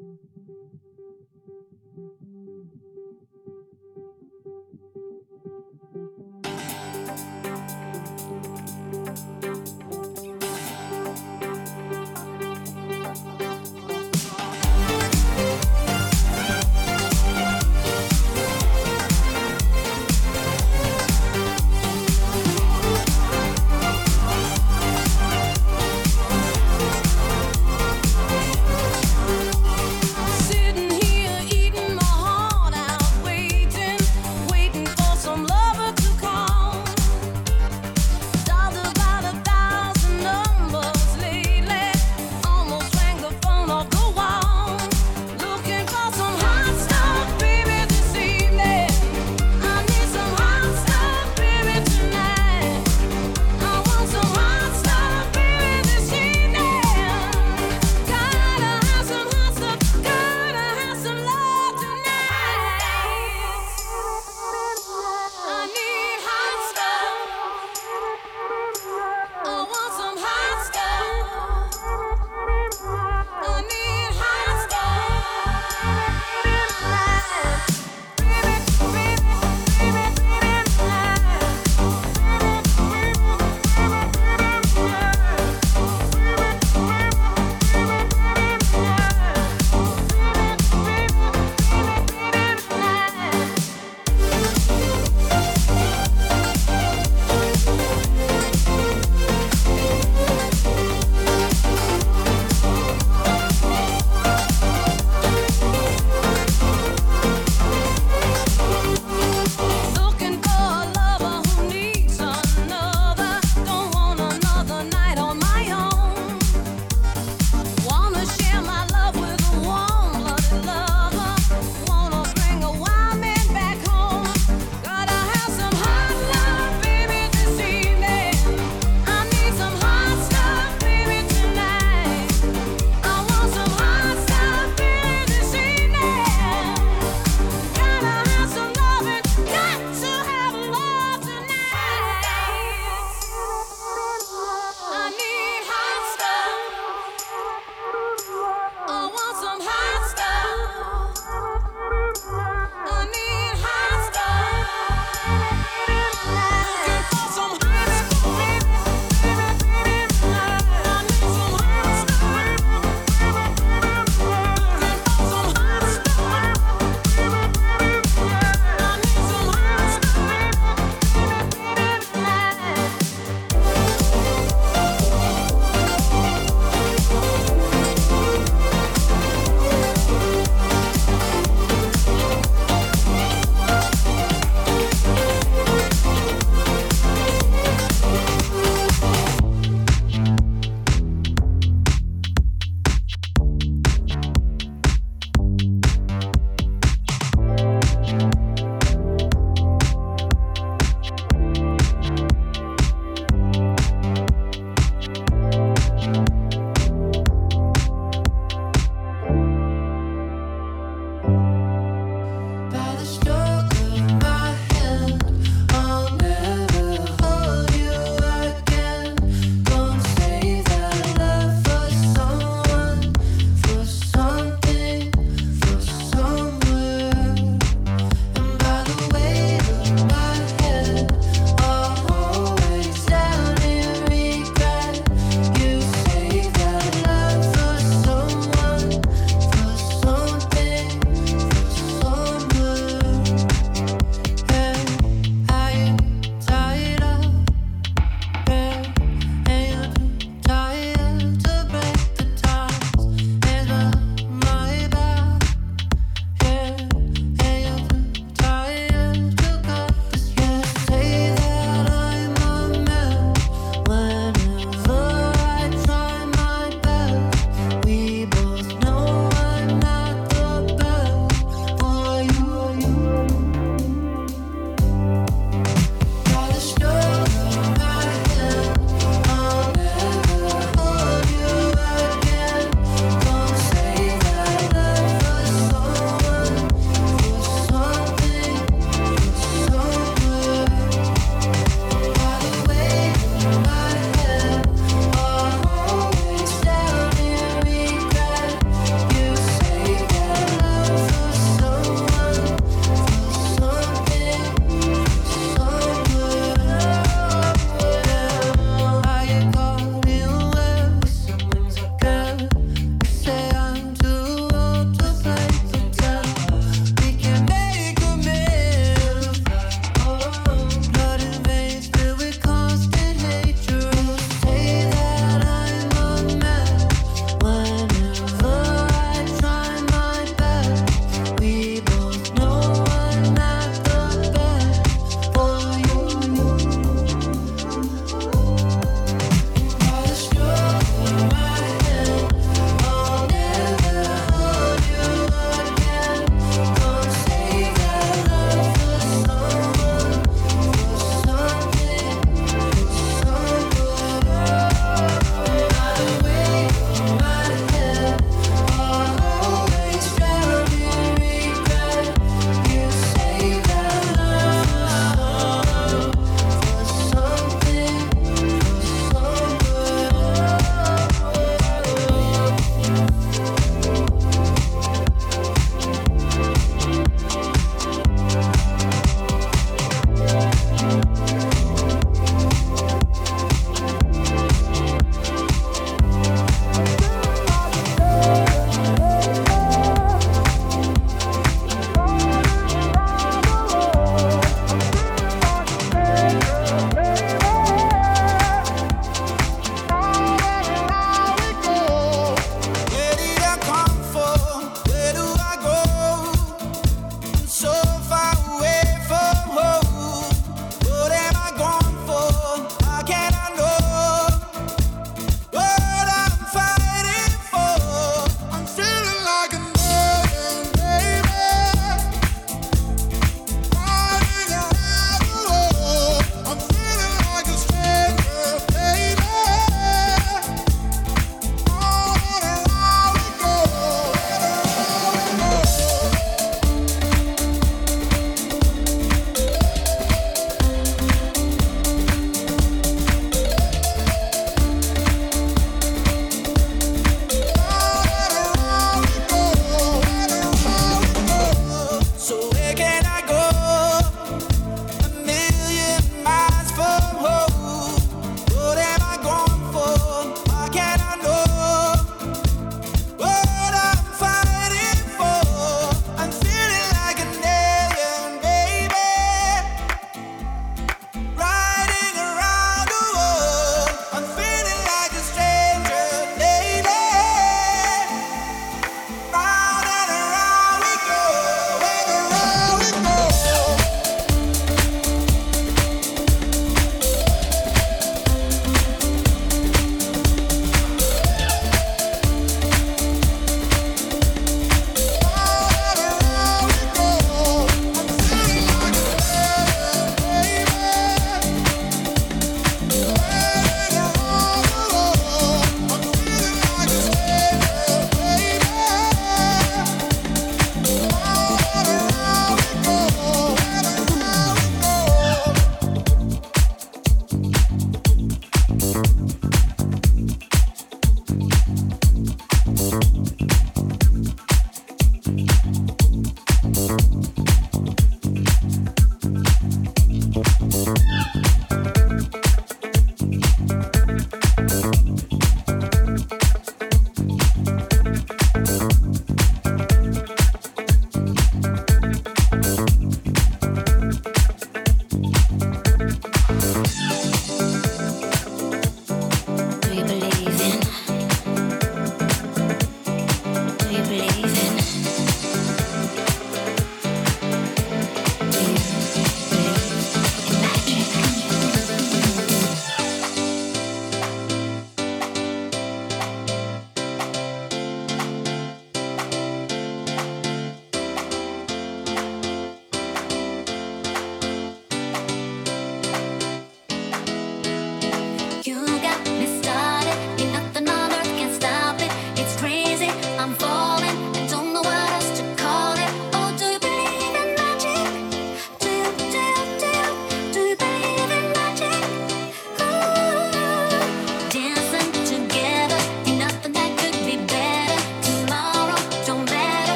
[0.00, 0.18] Thank
[6.44, 6.49] you.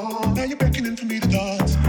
[0.00, 1.79] Now you're beckoning for me to dance.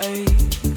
[0.00, 0.67] Oh,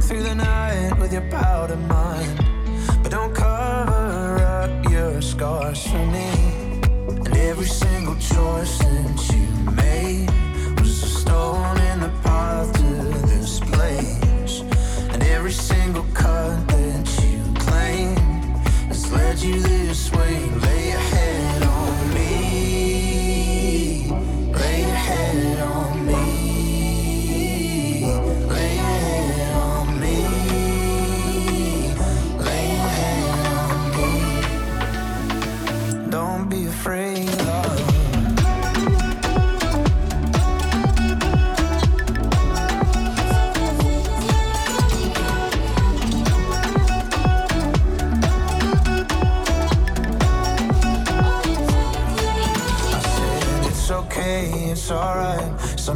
[0.00, 2.36] through the night with your powder mind.
[3.02, 6.35] But don't cover up your scars for me.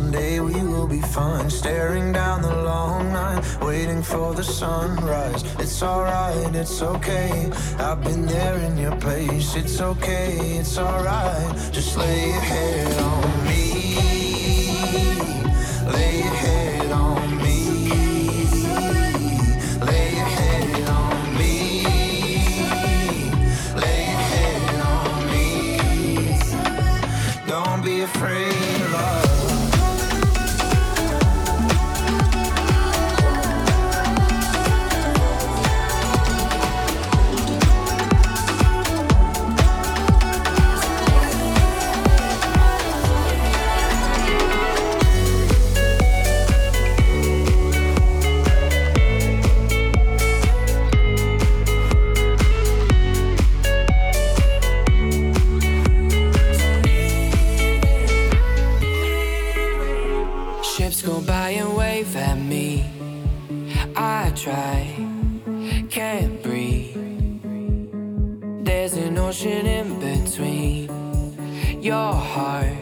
[0.01, 5.45] Someday we will be fine, staring down the long night, waiting for the sunrise.
[5.59, 7.51] It's alright, it's okay.
[7.79, 9.55] I've been there in your place.
[9.57, 11.55] It's okay, it's alright.
[11.71, 13.97] Just lay your head on me.
[15.93, 17.59] Lay your head on me.
[19.87, 21.85] Lay your head on me.
[23.83, 25.79] Lay your head on me.
[27.47, 28.70] Don't be afraid.
[61.51, 62.85] try and wave at me.
[63.97, 64.87] I try,
[65.91, 66.95] can't breathe.
[68.65, 72.80] There's an ocean in between your heart.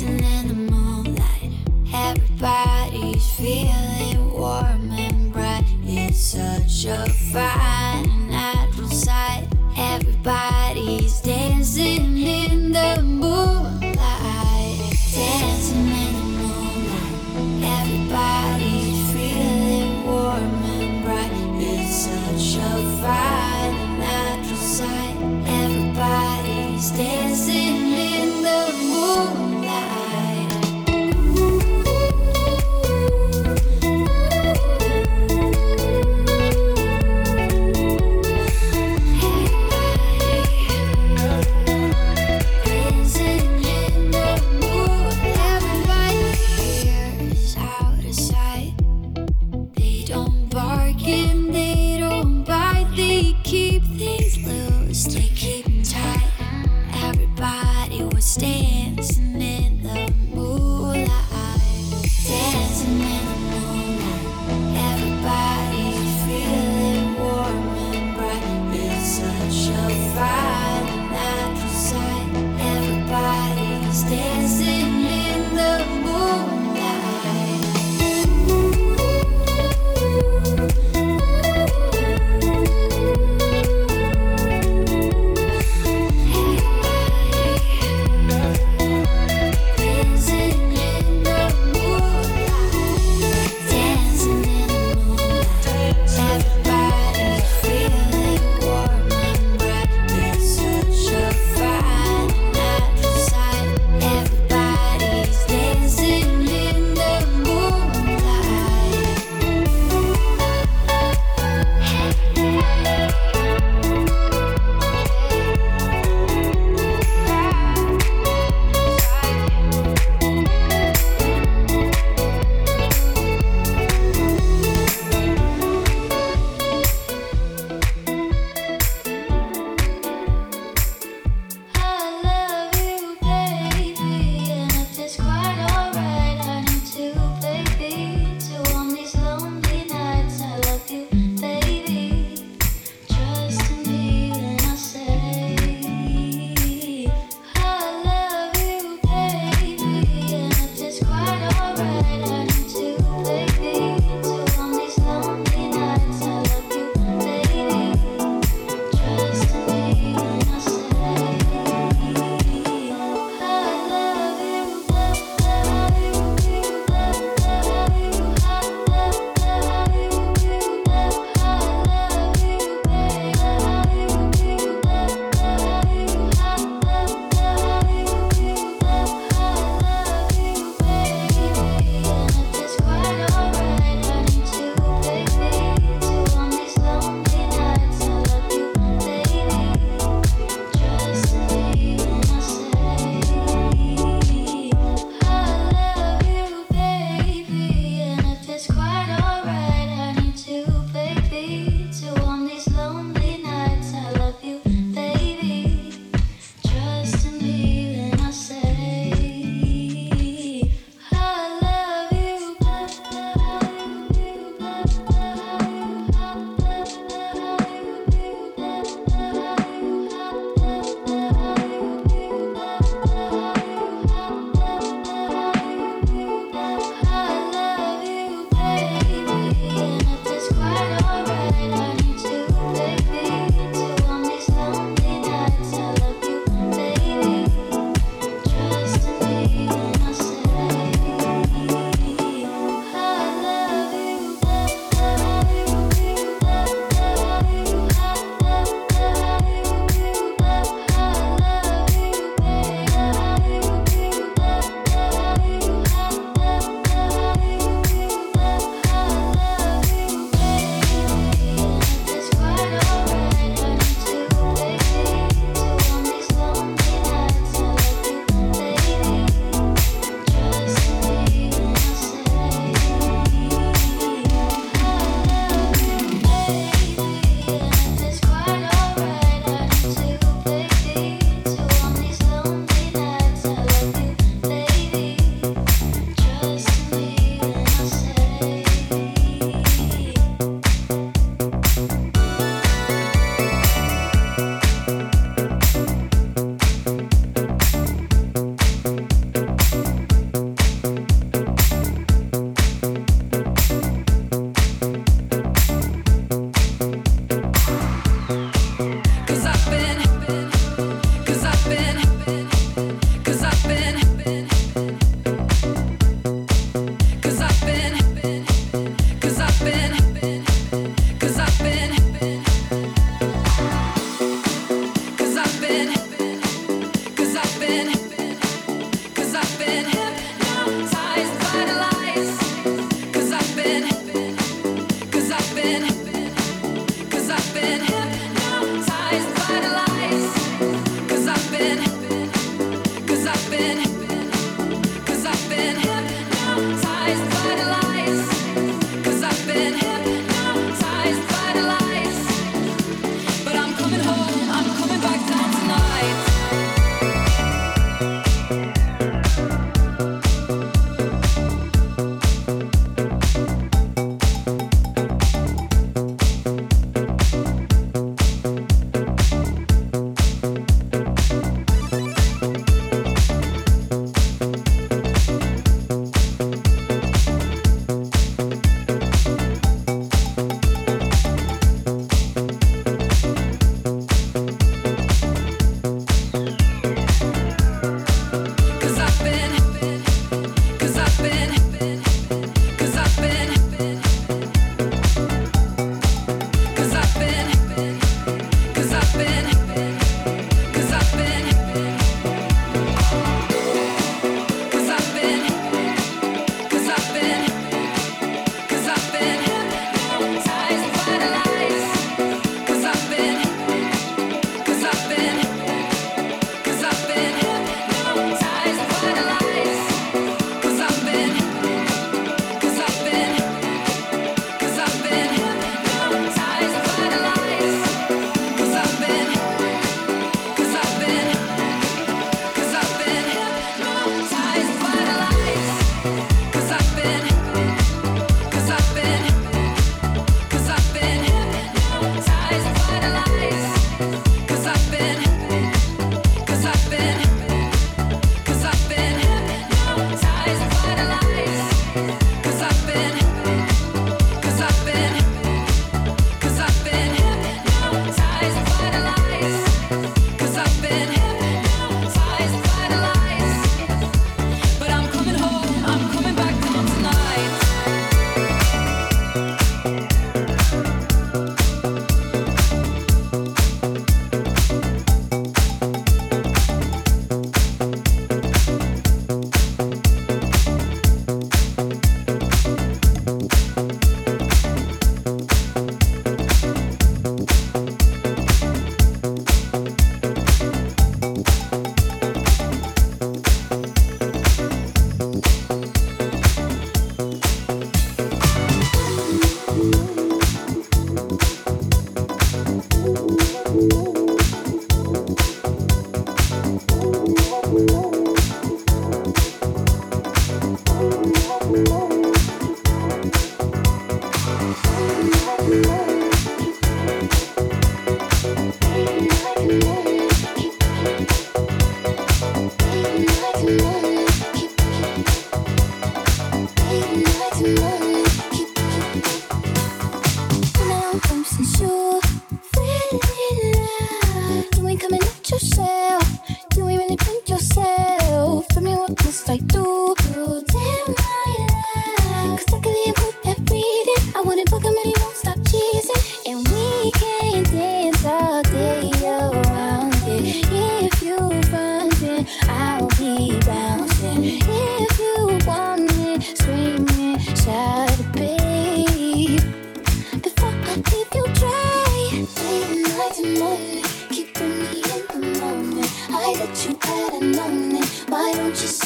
[0.00, 0.69] dancing in the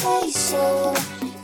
[0.05, 0.93] say so.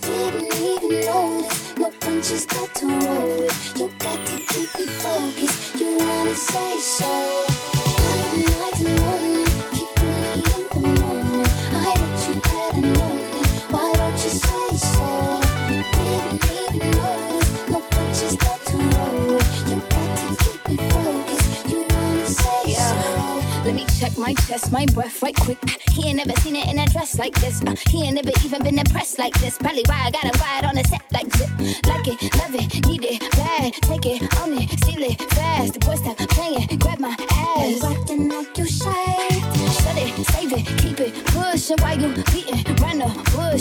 [0.01, 3.49] Didn't even notice my punches got to roll.
[3.78, 5.80] You got to keep it focused.
[5.80, 7.12] You wanna say so.
[8.36, 9.11] I like to
[24.22, 25.58] my chest, my breath right quick.
[25.92, 27.60] He ain't never seen it in a dress like this.
[27.64, 29.58] Uh, he ain't never even been impressed like this.
[29.58, 31.50] Probably why I got him wired on the set like zip.
[31.88, 33.74] Like it, love it, need it, bad.
[33.82, 35.74] Take it, own it, steal it, fast.
[35.74, 37.82] The boy stop playing, grab my ass.
[37.82, 39.18] Walking like you shy.
[39.82, 42.64] Shut it, save it, keep it, pushin' while you beating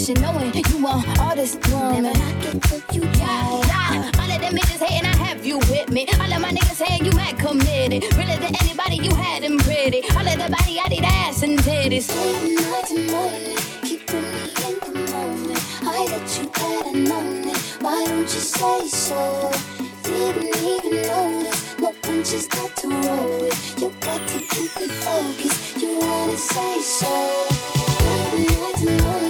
[0.08, 2.14] you want all this woman.
[2.92, 4.10] You got yeah.
[4.18, 6.06] All of them bitches hating, I have you with me.
[6.18, 8.02] All of my niggas saying you mad committed.
[8.16, 10.02] Really than anybody, you had them pretty.
[10.16, 12.02] All of the body, I did ass and titties.
[12.02, 15.60] Staying night to morning, keeping me in the moment.
[15.82, 17.58] I that you get a moment.
[17.82, 19.50] Why don't you say so?
[20.04, 21.78] Didn't even notice.
[21.78, 23.80] No punches got to roll with.
[23.80, 25.76] You got to keep it focused.
[25.76, 27.46] You wanna say so?
[28.80, 29.29] Staying night.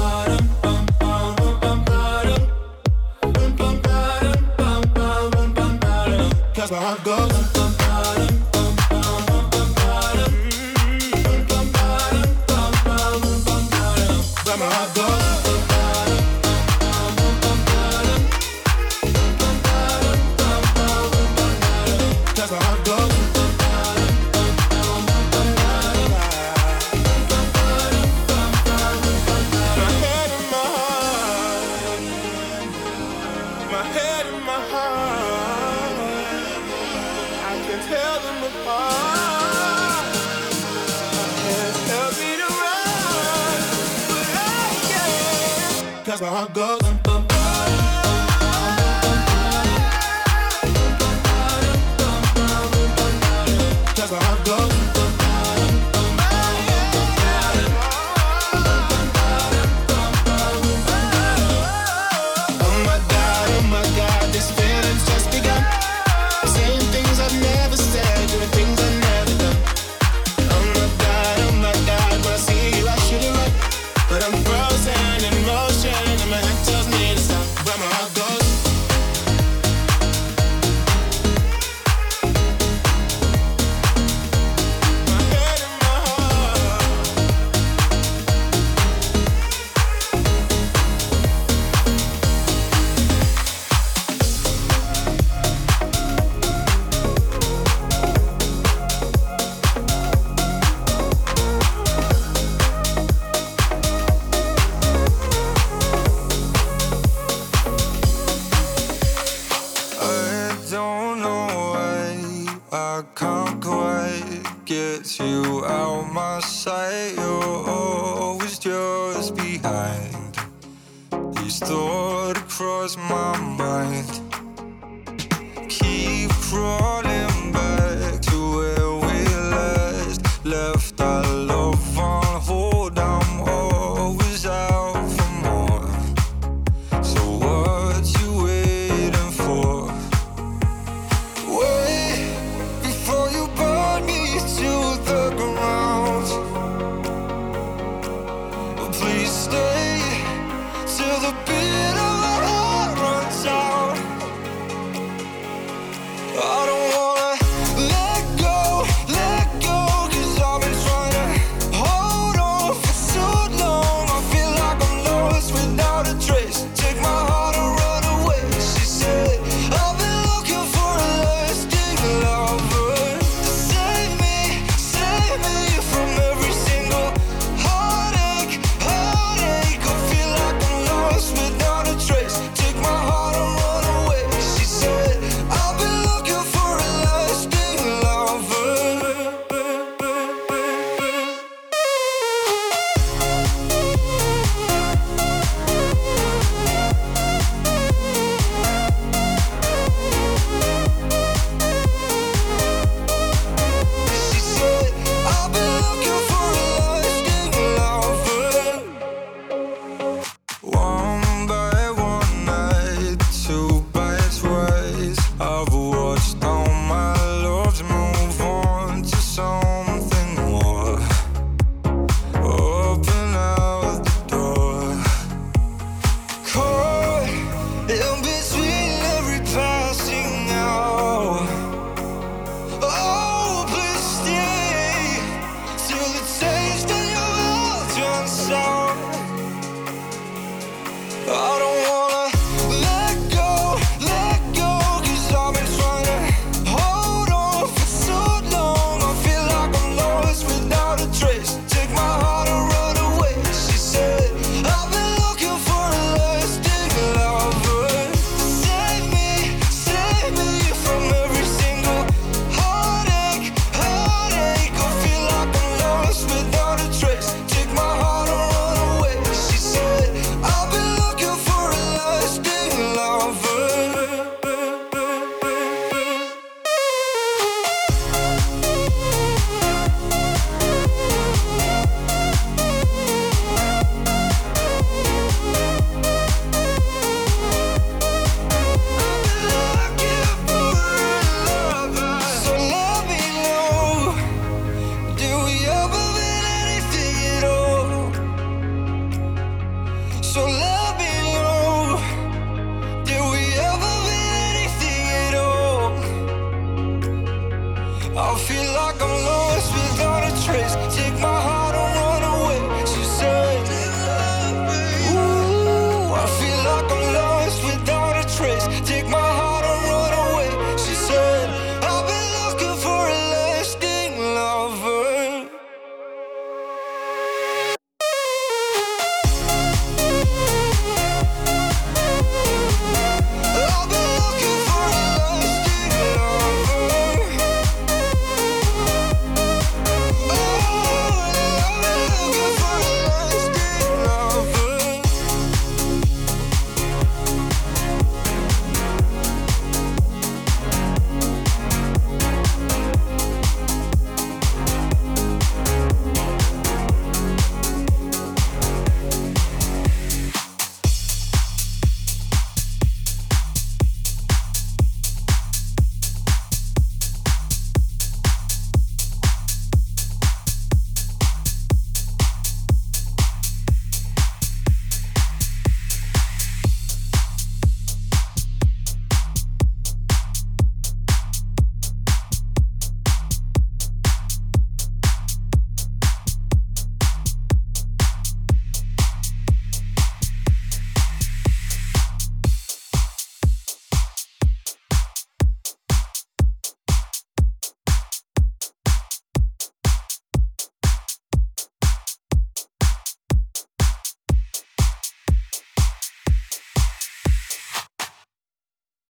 [6.71, 7.40] Cause my goes.
[46.21, 47.00] Cause my goes.